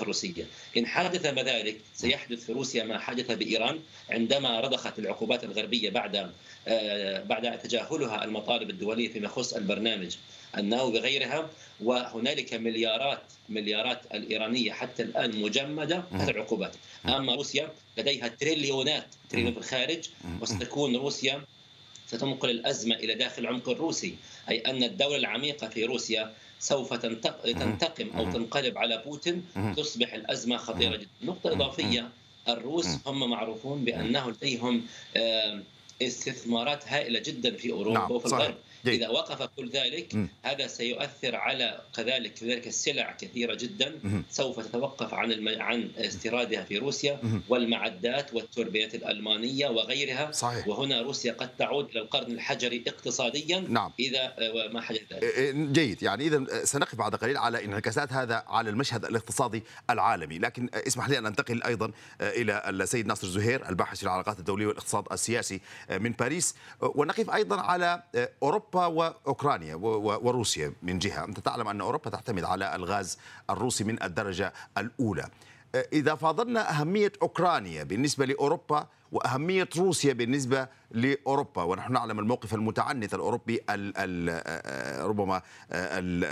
الروسية. 0.02 0.46
إن 0.76 0.86
حدث 0.86 1.26
ذلك 1.26 1.80
سيحدث 1.94 2.44
في 2.44 2.52
روسيا 2.52 2.84
ما 2.84 2.98
حدث 2.98 3.30
بإيران 3.30 3.80
عندما 4.10 4.60
رضخت 4.60 4.98
العقوبات 4.98 5.44
الغربية 5.44 5.90
بعد 5.90 6.32
بعد 7.28 7.58
تجاهلها 7.58 8.24
المطالب 8.24 8.70
الدولية 8.70 9.08
فيما 9.12 9.26
يخص 9.26 9.52
البرنامج 9.52 10.16
النووي 10.56 10.98
وغيرها 10.98 11.50
وهنالك 11.80 12.54
مليارات 12.54 13.22
مليارات 13.48 14.00
الإيرانية 14.14 14.72
حتى 14.72 15.02
الآن 15.02 15.40
مجمدة 15.40 16.04
هذه 16.12 16.30
العقوبات. 16.30 16.74
أما 17.06 17.34
روسيا 17.34 17.72
لديها 17.98 18.28
تريليونات 18.28 19.06
تريليون 19.30 19.52
في 19.52 19.58
الخارج 19.58 20.08
وستكون 20.40 20.96
روسيا 20.96 21.42
ستنقل 22.06 22.50
الأزمة 22.50 22.94
إلى 22.94 23.14
داخل 23.14 23.42
العمق 23.42 23.68
الروسي. 23.68 24.14
أي 24.48 24.60
أن 24.60 24.82
الدولة 24.82 25.16
العميقة 25.16 25.68
في 25.68 25.84
روسيا 25.84 26.34
سوف 26.60 26.94
تنتقم 26.94 28.10
أو 28.16 28.32
تنقلب 28.32 28.78
على 28.78 29.02
بوتين 29.06 29.44
تصبح 29.76 30.14
الأزمة 30.14 30.56
خطيرة 30.56 30.96
جدا. 30.96 31.08
نقطة 31.22 31.52
إضافية 31.52 32.08
الروس 32.48 32.86
هم 33.06 33.30
معروفون 33.30 33.84
بأنه 33.84 34.30
لديهم 34.30 34.86
استثمارات 36.02 36.88
هائلة 36.88 37.18
جدا 37.20 37.56
في 37.56 37.70
أوروبا 37.72 37.98
نعم. 37.98 38.10
وفي 38.10 38.26
الغرب. 38.26 38.54
إذا 38.88 39.08
وقف 39.08 39.42
كل 39.42 39.70
ذلك 39.70 40.14
م. 40.14 40.28
هذا 40.42 40.66
سيؤثر 40.66 41.36
على 41.36 41.80
كذلك 41.96 42.34
كذلك 42.34 42.66
السلع 42.66 43.12
كثيرة 43.12 43.54
جدا 43.54 44.00
م. 44.04 44.22
سوف 44.30 44.66
تتوقف 44.66 45.14
عن 45.14 45.32
الم... 45.32 45.62
عن 45.62 45.90
استيرادها 45.96 46.64
في 46.64 46.78
روسيا 46.78 47.18
م. 47.22 47.40
والمعدات 47.48 48.34
والتوربينات 48.34 48.94
الألمانية 48.94 49.68
وغيرها 49.68 50.32
صحيح. 50.32 50.68
وهنا 50.68 51.02
روسيا 51.02 51.32
قد 51.32 51.56
تعود 51.56 51.90
إلى 51.90 52.00
القرن 52.00 52.32
الحجري 52.32 52.84
اقتصاديا 52.86 53.60
نعم. 53.60 53.92
إذا 54.00 54.34
ما 54.72 54.80
حدث 54.80 55.00
ذلك 55.12 55.54
جيد 55.54 56.02
يعني 56.02 56.26
إذا 56.26 56.64
سنقف 56.64 56.94
بعد 56.94 57.14
قليل 57.14 57.36
على 57.36 57.64
انعكاسات 57.64 58.12
هذا 58.12 58.44
على 58.46 58.70
المشهد 58.70 59.04
الاقتصادي 59.04 59.64
العالمي 59.90 60.38
لكن 60.38 60.68
اسمح 60.74 61.08
لي 61.08 61.18
أن 61.18 61.26
أنتقل 61.26 61.62
أيضا 61.62 61.90
إلى 62.20 62.62
السيد 62.68 63.06
ناصر 63.06 63.26
زهير 63.26 63.68
الباحث 63.68 63.96
في 63.96 64.02
العلاقات 64.02 64.38
الدولية 64.38 64.66
والاقتصاد 64.66 65.04
السياسي 65.12 65.60
من 65.90 66.12
باريس 66.12 66.54
ونقف 66.80 67.30
أيضا 67.30 67.60
على 67.60 68.02
وأوكرانيا 68.86 69.74
وروسيا 69.74 70.72
من 70.82 70.98
جهة، 70.98 71.24
أنت 71.24 71.40
تعلم 71.40 71.68
أن 71.68 71.80
أوروبا 71.80 72.10
تعتمد 72.10 72.44
على 72.44 72.74
الغاز 72.74 73.18
الروسي 73.50 73.84
من 73.84 74.02
الدرجة 74.02 74.52
الأولى. 74.78 75.28
إذا 75.92 76.14
فاضلنا 76.14 76.70
أهمية 76.70 77.12
أوكرانيا 77.22 77.82
بالنسبة 77.82 78.26
لأوروبا 78.26 78.86
وأهمية 79.12 79.68
روسيا 79.76 80.12
بالنسبة 80.12 80.68
لأوروبا 80.90 81.62
ونحن 81.62 81.92
نعلم 81.92 82.18
الموقف 82.18 82.54
المتعنت 82.54 83.14
الأوروبي 83.14 83.60
ال 83.70 83.92
ال 83.96 85.06
ربما 85.08 85.42
ال 85.72 86.24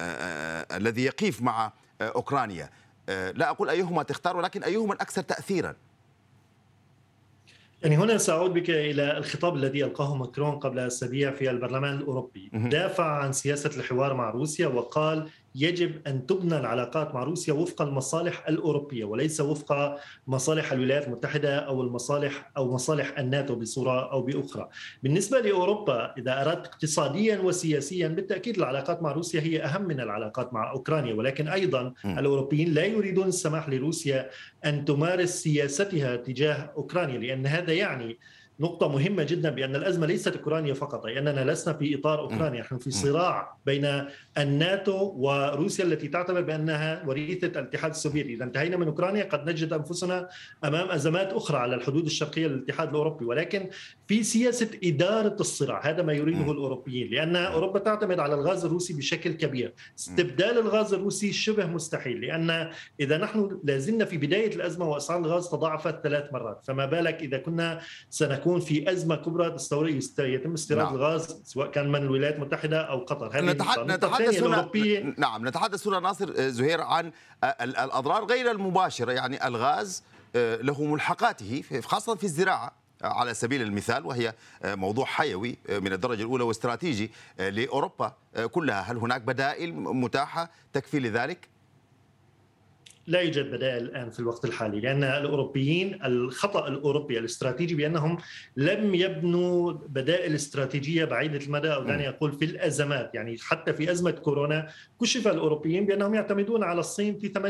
الذي 0.83 1.05
يقيف 1.05 1.43
مع 1.43 1.73
أوكرانيا. 2.01 2.71
لا 3.09 3.51
أقول 3.51 3.71
أيهما 3.71 4.03
تختار 4.03 4.37
ولكن 4.37 4.63
أيهما 4.63 4.95
الأكثر 4.95 5.23
تاثيرا؟ 5.23 5.75
يعني 7.83 7.97
هنا 7.97 8.19
سأعود 8.19 8.55
بك 8.55 8.71
إلى 8.71 9.19
الخطاب 9.19 9.57
الذي 9.57 9.85
ألقاه 9.85 10.17
ماكرون 10.17 10.51
قبل 10.59 10.79
أسابيع 10.79 11.31
في 11.31 11.51
البرلمان 11.51 11.97
الأوروبي. 11.99 12.51
دافع 12.53 13.05
عن 13.05 13.33
سياسة 13.33 13.71
الحوار 13.77 14.15
مع 14.15 14.31
روسيا 14.31 14.67
وقال 14.67 15.29
يجب 15.57 16.07
أن 16.07 16.27
تبنى 16.27 16.57
العلاقات 16.57 17.15
مع 17.15 17.23
روسيا 17.23 17.53
وفق 17.53 17.83
المصالح 17.83 18.49
الأوروبية 18.49 19.05
وليس 19.05 19.41
وفق 19.41 20.01
مصالح 20.27 20.73
الولايات 20.73 21.07
المتحدة 21.07 21.59
أو 21.59 21.83
المصالح 21.83 22.51
أو 22.57 22.75
مصالح 22.75 23.19
الناتو 23.19 23.55
بصورة 23.55 24.13
أو 24.13 24.23
بأخرى. 24.23 24.69
بالنسبة 25.03 25.41
لأوروبا 25.41 26.15
إذا 26.19 26.43
أردت 26.43 26.67
اقتصاديا 26.67 27.39
وسياسيا 27.39 28.09
بالتأكيد 28.09 28.57
العلاقات 28.57 29.03
مع 29.03 29.13
روسيا 29.13 29.41
هي 29.41 29.63
أهم 29.63 29.83
من 29.83 30.01
العلاقات 30.01 30.55
مع 30.55 30.71
أوكرانيا 30.71 31.15
ولكن 31.15 31.49
أيضا 31.49 31.95
م. 32.05 32.19
الأوروبيين 32.19 32.75
لا 32.75 32.85
يريدون 32.85 33.29
السماح 33.29 33.69
لروسيا 33.69 34.31
أن 34.65 34.85
تمارس 34.85 35.31
سياستها 35.43 36.17
تجاه 36.17 36.73
أوكرانيا 36.77 37.19
لأن 37.19 37.47
هذا 37.47 37.73
يعني 37.73 38.19
نقطة 38.61 38.89
مهمة 38.89 39.23
جدا 39.23 39.51
بأن 39.51 39.77
الأزمة 39.77 40.07
ليست 40.07 40.37
أوكرانيا 40.37 40.75
فقط 40.75 41.07
لأننا 41.07 41.53
لسنا 41.53 41.75
في 41.75 41.95
إطار 41.95 42.21
أوكرانيا. 42.21 42.61
نحن 42.61 42.79
في 42.79 42.91
صراع 42.91 43.57
بين 43.67 44.05
الناتو 44.39 45.13
وروسيا 45.17 45.85
التي 45.85 46.09
تعتبر 46.09 46.41
بأنها 46.41 47.03
وريثة 47.07 47.61
الاتحاد 47.61 47.91
السوفيتي. 47.91 48.35
إذا 48.35 48.45
انتهينا 48.45 48.77
من 48.77 48.87
أوكرانيا 48.87 49.25
قد 49.25 49.51
نجد 49.51 49.73
أنفسنا 49.73 50.29
أمام 50.65 50.91
أزمات 50.91 51.33
أخرى 51.33 51.59
على 51.59 51.75
الحدود 51.75 52.05
الشرقية 52.05 52.47
للاتحاد 52.47 52.89
الأوروبي. 52.89 53.25
ولكن 53.25 53.71
في 54.09 54.23
سياسة 54.23 54.71
إدارة 54.85 55.37
الصراع 55.41 55.89
هذا 55.89 56.03
ما 56.03 56.13
يريده 56.13 56.53
الأوروبيين. 56.53 57.11
لأن 57.11 57.37
أوروبا 57.37 57.79
تعتمد 57.79 58.21
على 58.21 58.35
الغاز 58.35 58.65
الروسي 58.65 58.95
بشكل 58.95 59.33
كبير. 59.33 59.75
استبدال 59.99 60.59
الغاز 60.59 60.95
الروسي 60.95 61.33
شبه 61.33 61.67
مستحيل 61.67 62.21
لأن 62.21 62.71
إذا 63.01 63.19
نحن 63.19 63.61
لازلنا 63.65 64.05
في 64.05 64.17
بداية 64.17 64.55
الأزمة 64.55 64.89
وأسعار 64.89 65.21
الغاز 65.21 65.49
تضاعفت 65.49 66.03
ثلاث 66.03 66.33
مرات. 66.33 66.65
فما 66.65 66.87
بالك 66.87 67.23
إذا 67.23 67.39
كنا 67.39 67.81
سنكون 68.11 68.46
في 68.47 68.93
أزمة 68.93 69.17
كبرى 69.17 69.51
تستورد 69.51 70.03
يتم 70.19 70.53
استيراد 70.53 70.85
نعم. 70.85 70.95
الغاز 70.95 71.41
سواء 71.45 71.71
كان 71.71 71.93
من 71.93 72.03
الولايات 72.03 72.35
المتحدة 72.35 72.81
أو 72.81 72.99
قطر. 72.99 73.39
هذه 73.39 73.45
نتحدث, 73.45 73.79
نتحدث 73.79 74.43
هنا 74.43 74.71
نعم 75.19 75.49
نتحدث 75.49 75.87
هنا 75.87 76.01
ناصر 76.01 76.33
آه، 76.37 76.49
زهير 76.49 76.81
عن 76.81 77.13
الأضرار 77.45 78.25
غير 78.25 78.51
المباشرة. 78.51 79.13
يعني 79.13 79.47
الغاز 79.47 80.03
آه، 80.37 80.57
له 80.57 80.85
ملحقاته 80.85 81.63
خاصة 81.83 82.15
في 82.15 82.25
الزراعة 82.25 82.73
على 83.03 83.35
سبيل 83.35 83.63
المثال 83.63 84.07
وهي 84.07 84.35
موضوع 84.65 85.05
حيوي 85.05 85.59
من 85.69 85.93
الدرجة 85.93 86.23
الأولى 86.23 86.45
واستراتيجي 86.45 87.11
لأوروبا 87.39 88.17
كلها. 88.51 88.81
هل 88.81 88.97
هناك 88.97 89.21
بدائل 89.21 89.75
متاحة 89.75 90.51
تكفي 90.73 91.01
لذلك؟ 91.01 91.56
لا 93.07 93.21
يوجد 93.21 93.51
بدائل 93.51 93.85
الآن 93.85 94.11
في 94.11 94.21
الوقت 94.21 94.45
الحالي 94.45 94.81
لأن 94.81 95.05
الأوروبيين 95.05 95.99
الخطأ 96.05 96.69
الأوروبي 96.69 97.19
الاستراتيجي 97.19 97.75
بأنهم 97.75 98.19
لم 98.57 98.95
يبنوا 98.95 99.73
بدائل 99.73 100.35
استراتيجية 100.35 101.05
بعيدة 101.05 101.39
المدى 101.39 101.75
أو 101.75 101.83
دعني 101.83 102.09
أقول 102.09 102.33
في 102.33 102.45
الأزمات 102.45 103.15
يعني 103.15 103.37
حتى 103.41 103.73
في 103.73 103.91
أزمة 103.91 104.11
كورونا 104.11 104.69
كشف 105.01 105.29
الأوروبيين 105.29 105.87
بأنهم 105.87 106.15
يعتمدون 106.15 106.65
على 106.65 106.81
الصين 106.81 107.19
في 107.19 107.29
80% 107.29 107.41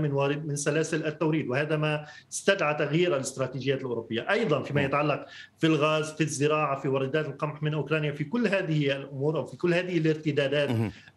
من 0.00 0.12
وارد 0.12 0.46
من 0.46 0.56
سلاسل 0.56 1.06
التوريد 1.06 1.48
وهذا 1.48 1.76
ما 1.76 2.04
استدعى 2.32 2.74
تغيير 2.74 3.16
الاستراتيجيات 3.16 3.80
الأوروبية. 3.80 4.30
أيضا 4.30 4.62
فيما 4.62 4.82
يتعلق 4.82 5.26
في 5.58 5.66
الغاز 5.66 6.12
في 6.12 6.20
الزراعة 6.20 6.80
في 6.80 6.88
واردات 6.88 7.26
القمح 7.26 7.62
من 7.62 7.74
أوكرانيا 7.74 8.12
في 8.12 8.24
كل 8.24 8.46
هذه 8.46 8.96
الأمور 8.96 9.38
أو 9.38 9.46
في 9.46 9.56
كل 9.56 9.74
هذه 9.74 9.98
الارتدادات 9.98 10.70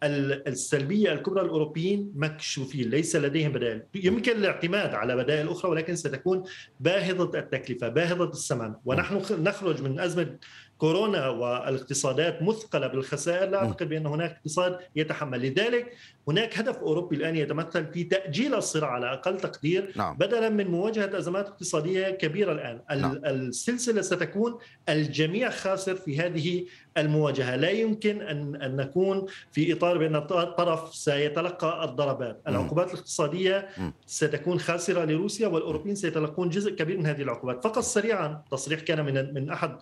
السلبية 0.03 1.13
الكبرى 1.13 1.41
الأوروبيين 1.41 2.11
مكشوفين 2.15 2.89
ليس 2.89 3.15
لديهم 3.15 3.51
بدائل 3.51 3.68
بدائل. 3.68 3.68
يمكن 3.95 4.31
الاعتماد 4.31 4.93
على 4.93 5.15
بدائل 5.15 5.49
أخرى 5.49 5.71
ولكن 5.71 5.95
ستكون 5.95 6.43
باهظة 6.79 7.39
التكلفة 7.39 7.87
باهظة 7.87 8.29
الثمن 8.29 8.73
ونحن 8.85 9.43
نخرج 9.43 9.81
من 9.81 9.99
أزمة 9.99 10.37
كورونا 10.77 11.27
والاقتصادات 11.27 12.41
مثقلة 12.41 12.87
بالخسائر. 12.87 13.49
لا 13.49 13.57
أعتقد 13.57 13.89
بأن 13.89 14.05
هناك 14.05 14.31
اقتصاد 14.31 14.79
يتحمل. 14.95 15.41
لذلك 15.41 15.93
هناك 16.27 16.57
هدف 16.57 16.77
أوروبي 16.77 17.15
الآن 17.15 17.35
يتمثل 17.35 17.93
في 17.93 18.03
تأجيل 18.03 18.55
الصراع 18.55 18.89
على 18.89 19.13
أقل 19.13 19.37
تقدير 19.37 19.93
نعم. 19.95 20.17
بدلا 20.17 20.49
من 20.49 20.67
مواجهة 20.67 21.17
أزمات 21.17 21.47
اقتصادية 21.47 22.09
كبيرة 22.09 22.51
الآن. 22.51 22.81
نعم. 23.01 23.21
السلسلة 23.25 24.01
ستكون 24.01 24.57
الجميع 24.89 25.49
خاسر 25.49 25.95
في 25.95 26.19
هذه 26.19 26.65
المواجهة. 26.97 27.55
لا 27.55 27.69
يمكن 27.69 28.21
أن 28.21 28.61
أن 28.61 28.75
نكون 28.75 29.25
في 29.51 29.73
إطار 29.73 29.97
بأن 29.97 30.15
الطرف 30.15 30.95
سيتلقى 30.95 31.85
الضربات. 31.85 32.41
العقوبات 32.47 32.93
الاقتصادية 32.93 33.69
ستكون 34.05 34.59
خاسرة 34.59 35.05
لروسيا 35.05 35.47
والأوروبيين 35.47 35.95
سيتلقون 35.95 36.49
جزء 36.49 36.75
كبير 36.75 36.97
من 36.97 37.05
هذه 37.05 37.21
العقوبات. 37.21 37.63
فقط 37.63 37.83
سريعا 37.83 38.43
تصريح 38.51 38.79
كان 38.79 39.05
من 39.05 39.33
من 39.33 39.49
أحد 39.49 39.77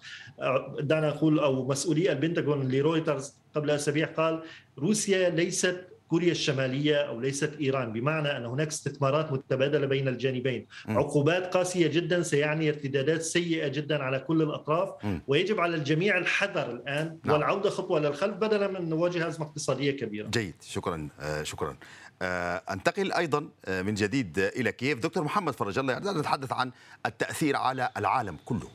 دعنا 0.80 1.10
نقول 1.10 1.40
أو 1.40 1.68
مسؤولي 1.68 2.12
البنتاغون 2.12 2.72
لرويترز 2.72 3.36
قبل 3.56 3.70
أسابيع 3.70 4.08
قال 4.08 4.42
روسيا 4.80 5.30
ليست 5.30 5.97
كوريا 6.08 6.32
الشمالية 6.32 6.96
أو 6.96 7.20
ليست 7.20 7.54
إيران 7.62 7.94
بمعنى 7.94 8.38
أن 8.38 8.46
هناك 8.46 8.68
استثمارات 8.68 9.32
متبادلة 9.32 9.88
بين 9.88 10.08
الجانبين 10.08 10.68
م. 10.86 10.98
عقوبات 10.98 11.54
قاسية 11.54 11.88
جدا 11.88 12.22
سيعني 12.22 12.70
ارتدادات 12.70 13.22
سيئة 13.22 13.68
جدا 13.68 14.04
على 14.04 14.20
كل 14.20 14.42
الأطراف 14.42 15.06
م. 15.06 15.20
ويجب 15.28 15.60
على 15.60 15.76
الجميع 15.76 16.18
الحذر 16.18 16.72
الآن 16.72 17.20
نعم. 17.24 17.34
والعودة 17.36 17.70
خطوة 17.70 18.00
للخلف 18.00 18.36
بدلا 18.36 18.68
من 18.68 18.90
نواجه 18.90 19.28
أزمة 19.28 19.46
اقتصادية 19.46 19.92
كبيرة 19.92 20.28
جيد 20.28 20.56
شكرا 20.62 21.10
آه 21.20 21.44
شكرا 21.44 21.76
آه 22.22 22.62
أنتقل 22.70 23.14
أيضا 23.14 23.50
آه 23.66 23.82
من 23.82 23.94
جديد 23.94 24.40
إلى 24.40 24.72
كييف 24.72 25.00
دكتور 25.00 25.24
محمد 25.24 25.54
فرج 25.54 25.80
الله 25.80 25.94
يعني 25.94 26.10
نتحدث 26.10 26.52
عن 26.54 26.72
التأثير 27.06 27.56
على 27.56 27.90
العالم 27.98 28.38
كله 28.46 28.68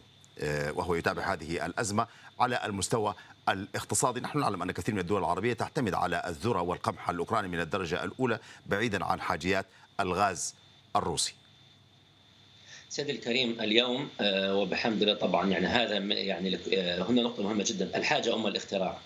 وهو 0.74 0.94
يتابع 0.94 1.32
هذه 1.32 1.66
الأزمة 1.66 2.06
على 2.40 2.60
المستوى 2.64 3.14
الاقتصادي 3.48 4.20
نحن 4.20 4.38
نعلم 4.38 4.62
أن 4.62 4.70
كثير 4.70 4.94
من 4.94 5.00
الدول 5.00 5.18
العربية 5.18 5.52
تعتمد 5.52 5.94
على 5.94 6.22
الذرة 6.26 6.62
والقمح 6.62 7.10
الأوكراني 7.10 7.48
من 7.48 7.60
الدرجة 7.60 8.04
الأولى 8.04 8.38
بعيدا 8.66 9.04
عن 9.04 9.20
حاجيات 9.20 9.66
الغاز 10.00 10.54
الروسي. 10.96 11.34
سيدي 12.88 13.12
الكريم 13.12 13.60
اليوم 13.60 14.08
آه، 14.20 14.54
وبحمد 14.56 15.02
الله 15.02 15.14
طبعا 15.14 15.50
يعني 15.50 15.66
هذا 15.66 15.96
يعني 15.96 16.58
آه، 16.74 17.02
هنا 17.02 17.22
نقطة 17.22 17.42
مهمة 17.42 17.64
جدا. 17.68 17.96
الحاجة 17.96 18.34
أم 18.34 18.46
الاختراع؟ 18.46 18.98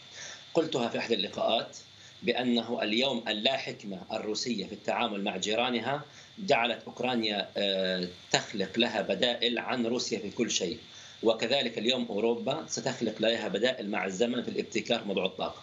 قلتها 0.54 0.88
في 0.88 0.98
أحد 0.98 1.12
اللقاءات 1.12 1.76
بأنه 2.22 2.82
اليوم 2.82 3.24
اللا 3.28 3.56
حكمة 3.56 4.00
الروسية 4.12 4.66
في 4.66 4.72
التعامل 4.72 5.24
مع 5.24 5.36
جيرانها 5.36 6.04
جعلت 6.38 6.82
أوكرانيا 6.86 7.48
آه، 7.56 8.08
تخلق 8.32 8.78
لها 8.78 9.02
بدائل 9.02 9.58
عن 9.58 9.86
روسيا 9.86 10.18
في 10.18 10.30
كل 10.30 10.50
شيء. 10.50 10.78
وكذلك 11.26 11.78
اليوم 11.78 12.06
أوروبا 12.10 12.64
ستخلق 12.68 13.14
لها 13.20 13.48
بدائل 13.48 13.90
مع 13.90 14.06
الزمن 14.06 14.42
في 14.42 14.48
الابتكار 14.48 15.04
موضوع 15.04 15.26
الطاقة. 15.26 15.62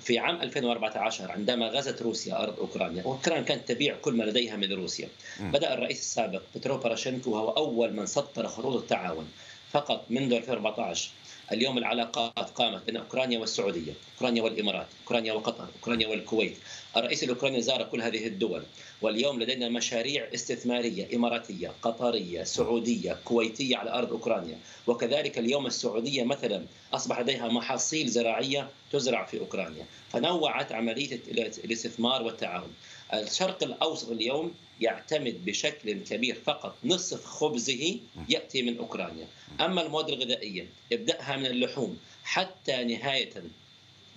في 0.00 0.18
عام 0.18 0.42
2014 0.42 1.30
عندما 1.32 1.68
غزت 1.68 2.02
روسيا 2.02 2.42
أرض 2.42 2.58
أوكرانيا، 2.58 3.02
اوكرانيا 3.02 3.42
كانت 3.42 3.68
تبيع 3.68 3.96
كل 3.96 4.12
ما 4.12 4.24
لديها 4.24 4.56
من 4.56 4.72
روسيا. 4.72 5.08
بدأ 5.40 5.74
الرئيس 5.74 6.00
السابق 6.00 6.42
بترو 6.54 6.76
بوروشينكو 6.76 7.30
وهو 7.30 7.50
أول 7.50 7.92
من 7.92 8.06
سطر 8.06 8.48
خطوط 8.48 8.82
التعاون 8.82 9.28
فقط 9.70 10.04
منذ 10.10 10.32
2014 10.32 11.10
اليوم 11.52 11.78
العلاقات 11.78 12.50
قامت 12.50 12.86
بين 12.86 12.96
أوكرانيا 12.96 13.38
والسعودية، 13.38 13.92
أوكرانيا 14.14 14.42
والإمارات، 14.42 14.86
أوكرانيا 15.02 15.32
وقطر، 15.32 15.68
أوكرانيا 15.76 16.08
والكويت. 16.08 16.56
الرئيس 16.96 17.24
الأوكراني 17.24 17.62
زار 17.62 17.82
كل 17.82 18.02
هذه 18.02 18.26
الدول، 18.26 18.62
واليوم 19.02 19.42
لدينا 19.42 19.68
مشاريع 19.68 20.28
استثمارية 20.34 21.16
إماراتية، 21.16 21.72
قطرية، 21.82 22.42
سعودية، 22.42 23.18
كويتية 23.24 23.76
على 23.76 23.90
أرض 23.90 24.12
أوكرانيا، 24.12 24.58
وكذلك 24.86 25.38
اليوم 25.38 25.66
السعودية 25.66 26.22
مثلا 26.22 26.64
أصبح 26.92 27.20
لديها 27.20 27.48
محاصيل 27.48 28.08
زراعية 28.08 28.70
تزرع 28.92 29.24
في 29.24 29.40
أوكرانيا، 29.40 29.86
فنوعت 30.10 30.72
عملية 30.72 31.20
الاستثمار 31.64 32.22
والتعاون. 32.22 32.72
الشرق 33.14 33.62
الأوسط 33.62 34.10
اليوم 34.10 34.54
يعتمد 34.80 35.44
بشكل 35.44 35.92
كبير 35.92 36.34
فقط 36.34 36.76
نصف 36.84 37.24
خبزه 37.24 37.96
يأتي 38.28 38.62
من 38.62 38.78
أوكرانيا، 38.78 39.26
أما 39.60 39.82
المواد 39.82 40.08
الغذائية 40.08 40.66
ابدأها 40.92 41.36
من 41.36 41.46
اللحوم. 41.46 41.98
حتى 42.24 42.84
نهاية 42.84 43.32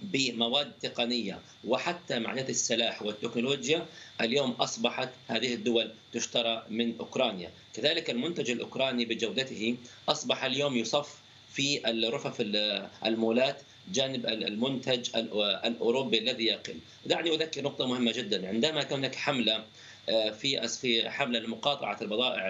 بمواد 0.02 0.72
تقنية 0.82 1.40
وحتى 1.68 2.20
معنات 2.20 2.50
السلاح 2.50 3.02
والتكنولوجيا 3.02 3.86
اليوم 4.22 4.52
أصبحت 4.52 5.10
هذه 5.28 5.54
الدول 5.54 5.92
تشترى 6.14 6.66
من 6.70 6.94
أوكرانيا، 7.00 7.50
كذلك 7.74 8.10
المنتج 8.10 8.52
الأوكراني 8.52 9.06
بجودته 9.06 9.76
أصبح 10.10 10.44
اليوم 10.44 10.78
يصف 10.78 11.22
في 11.54 11.90
الرفف 11.90 12.42
المولات 13.06 13.62
جانب 13.94 14.26
المنتج 14.26 15.10
الأوروبي 15.66 16.18
الذي 16.18 16.46
يقل. 16.46 16.76
دعني 17.06 17.36
أذكر 17.36 17.62
نقطة 17.62 17.88
مهمة 17.88 18.12
جدا، 18.12 18.48
عندما 18.48 18.88
هناك 18.92 19.16
حملة 19.16 19.64
في 20.08 20.68
في 20.68 21.10
حملة 21.10 21.40
لمقاطعة 21.40 21.98
البضائع 22.02 22.50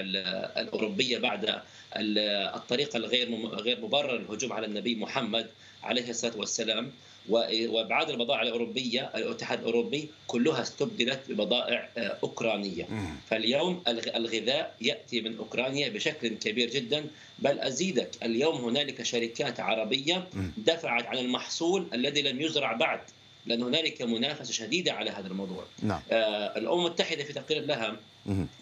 الأوروبية 0.57 1.17
بعد 1.17 1.61
الطريقة 1.95 2.97
الغير 2.97 3.45
غير 3.47 3.81
مبرر 3.81 4.15
الهجوم 4.15 4.53
على 4.53 4.65
النبي 4.65 4.95
محمد 4.95 5.47
عليه 5.83 6.09
الصلاة 6.09 6.37
والسلام. 6.37 6.91
وابعاد 7.29 8.09
البضائع 8.09 8.41
الأوروبية 8.41 9.11
الاتحاد 9.15 9.59
الأوروبي 9.59 10.09
كلها 10.27 10.61
استبدلت 10.61 11.19
ببضائع 11.29 11.89
آه، 11.97 12.17
أوكرانية. 12.23 12.87
فاليوم 13.29 13.83
الغذاء 13.87 14.75
يأتي 14.81 15.21
من 15.21 15.37
أوكرانيا 15.37 15.89
بشكل 15.89 16.27
كبير 16.27 16.69
جدا. 16.69 17.05
بل 17.39 17.59
أزيدك 17.59 18.09
اليوم 18.23 18.55
هنالك 18.55 19.03
شركات 19.03 19.59
عربية 19.59 20.27
دفعت 20.57 21.05
عن 21.05 21.17
المحصول 21.17 21.87
الذي 21.93 22.21
لم 22.21 22.41
يزرع 22.41 22.73
بعد. 22.73 22.99
لأن 23.45 23.63
هنالك 23.63 24.01
منافسة 24.01 24.53
شديدة 24.53 24.93
على 24.93 25.09
هذا 25.11 25.27
الموضوع. 25.27 25.63
نعم. 25.83 26.01
آه 26.11 26.57
الأمم 26.57 26.85
المتحدة 26.85 27.23
في 27.23 27.33
تقرير 27.33 27.65
لها 27.65 27.95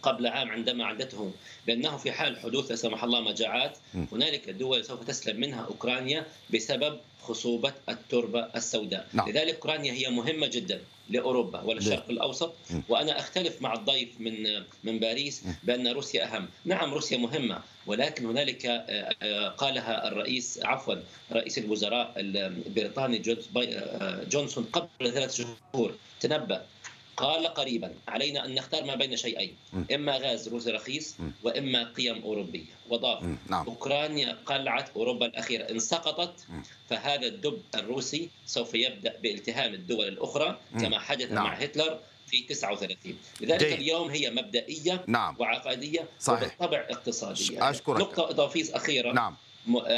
قبل 0.02 0.28
عام 0.28 0.50
عندما 0.50 0.86
عدته 0.86 1.32
بأنه 1.68 1.98
في 1.98 2.12
حال 2.12 2.39
حدوث 2.39 2.72
لا 2.72 2.76
سمح 2.76 3.04
الله 3.04 3.22
مجاعات 3.22 3.78
هنالك 4.12 4.50
دول 4.50 4.86
سوف 4.86 5.04
تسلم 5.04 5.39
منها 5.39 5.62
أوكرانيا 5.62 6.26
بسبب 6.54 7.00
خصوبة 7.22 7.74
التربة 7.89 8.50
السوداء. 8.56 9.08
نعم. 9.13 9.30
لذلك 9.30 9.54
أوكرانيا 9.54 9.94
هي 9.94 10.10
مهمة 10.10 10.48
جدا. 10.48 10.82
ليه؟ 11.10 12.04
الأوسط 12.10 12.54
م. 12.72 12.82
وأنا 12.89 13.19
أختلف 13.19 13.62
مع 13.62 13.74
الضيف 13.74 14.10
من 14.19 14.63
من 14.84 15.00
باريس 15.00 15.43
بأن 15.63 15.88
روسيا 15.88 16.36
أهم 16.36 16.48
نعم 16.65 16.93
روسيا 16.93 17.17
مهمة 17.17 17.62
ولكن 17.88 18.26
هنالك 18.26 18.65
آه، 18.65 19.15
آه، 19.22 19.50
قالها 19.50 20.08
الرئيس 20.08 20.60
عفوا 20.63 20.95
رئيس 21.32 21.58
الوزراء 21.58 22.13
البريطاني 22.17 23.22
آه، 23.58 24.24
جونسون 24.24 24.63
قبل 24.63 25.12
ثلاث 25.12 25.36
شهور 25.36 25.95
تنبأ 26.19 26.65
قال 27.20 27.48
قريبا 27.48 27.94
علينا 28.08 28.46
أن 28.46 28.56
نختار 28.56 28.84
ما 28.84 28.96
بين 28.96 29.16
شيئين 29.18 29.56
م. 29.74 29.84
إما 29.94 30.18
غاز 30.18 30.48
روسي 30.50 30.72
رخيص 30.72 31.16
م. 31.20 31.32
وإما 31.44 31.92
قيم 31.94 32.22
أوروبية 32.24 32.66
وضاف. 32.90 33.24
نعم 33.50 33.66
أوكرانيا 33.66 34.38
قلعه 34.46 34.86
أوروبا 34.96 35.26
الأخيرة 35.26 35.70
إن 35.70 35.80
سقطت. 35.80 36.34
فهذا 36.90 37.28
الدب 37.28 37.62
الروسي 37.76 38.30
سوف 38.46 38.74
يبدأ 38.76 39.18
بالتهام 39.24 39.74
الدول 39.74 40.08
الأخرى 40.08 40.58
م. 40.72 40.80
كما 40.80 41.00
حدث 41.00 41.32
نعم. 41.32 41.44
مع 41.44 41.54
هتلر 41.54 42.00
في 42.28 42.42
39 42.42 43.18
لذلك 43.42 43.60
جيد. 43.64 43.74
اليوم 43.74 44.10
هي 44.10 44.30
مبدئية 44.32 45.04
نعم 45.08 45.36
وعقديه 45.40 46.06
صحيح. 46.20 46.44
وبالطبع 46.62 46.86
اقتصادية 46.90 47.70
أشكرك. 47.70 48.00
نقطة 48.00 48.30
إضافية 48.30 48.76
أخيرة 48.76 49.12
نعم 49.12 49.36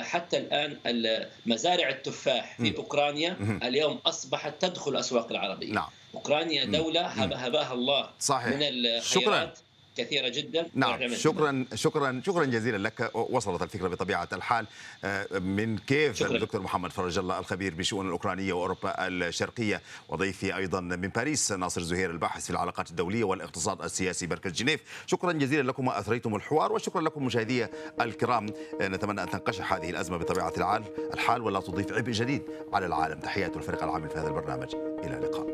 حتى 0.01 0.37
الآن 0.37 0.77
ال- 0.85 1.27
مزارع 1.45 1.89
التفاح 1.89 2.57
في. 2.57 2.77
أوكرانيا. 2.77 3.59
اليوم 3.63 3.99
أصبحت 4.05 4.53
تدخل 4.59 4.91
الاسواق 4.91 5.31
العربية 5.31 5.73
نعم 5.73 5.89
أوكرانيا. 6.15 6.65
دولة 6.65 7.01
م. 7.01 7.05
هب- 7.21 7.33
هباها 7.33 7.73
الله 7.73 8.09
صحيح 8.19 8.47
من 8.55 8.99
شكراً. 9.01 9.53
كثيرة 9.97 10.29
جدا 10.29 10.67
نعم 10.75 11.15
شكرا 11.15 11.65
شكرا 11.73 12.21
شكرا 12.25 12.45
جزيلا 12.45 12.77
لك. 12.77 13.11
وصلت 13.15 13.61
الفكرة 13.61 13.87
بطبيعة 13.87 14.27
الحال. 14.33 14.67
آه، 15.03 15.39
من 15.39 15.77
كيف 15.77 16.15
شكراً. 16.15 16.35
الدكتور 16.35 16.61
محمد 16.61 16.91
فرج 16.91 17.17
الله 17.17 17.39
الخبير 17.39 17.75
بالشؤون 17.75 18.05
الأوكرانية 18.05 18.53
وأوروبا 18.53 19.07
الشرقية 19.07 19.81
وضيفي 20.09 20.55
أيضا 20.55 20.79
من 20.79 21.07
باريس 21.07 21.51
ناصر 21.51 21.81
زهير 21.81 22.11
الباحث 22.11 22.43
في 22.43 22.49
العلاقات 22.49 22.89
الدولية 22.89 23.23
والاقتصاد 23.23 23.81
السياسي 23.81 24.27
مركز 24.27 24.51
جنيف. 24.51 24.81
شكرا 25.05 25.31
جزيلا 25.31 25.67
لكم 25.67 25.89
اثريتم 25.89 26.35
الحوار 26.35 26.71
وشكرا 26.71 27.01
لكم 27.01 27.25
مشاهدي 27.25 27.67
الكرام. 28.01 28.45
آه، 28.81 28.87
نتمنى 28.87 29.23
أن 29.23 29.29
تنقشع 29.29 29.77
هذه 29.77 29.89
الأزمة 29.89 30.17
بطبيعة 30.17 30.53
الحال 30.57 30.83
الحال 31.13 31.41
ولا 31.41 31.59
تضيف 31.59 31.91
عبء 31.91 32.11
جديد 32.11 32.43
على 32.73 32.85
العالم. 32.85 33.19
تحيات 33.19 33.57
الفريق 33.57 33.83
العامل 33.83 34.09
في 34.09 34.17
هذا 34.17 34.27
البرنامج. 34.27 34.75
إلى 34.75 35.17
اللقاء. 35.17 35.47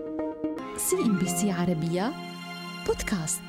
CNBC 0.77 1.51
عربية 1.51 2.13
بودكاست. 2.87 3.41